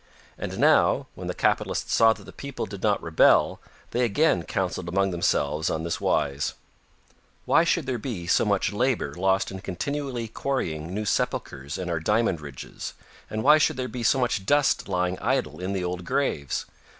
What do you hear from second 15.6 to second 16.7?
the old graves?